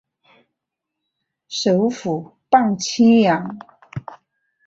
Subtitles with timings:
[1.47, 3.59] 首府磅清扬。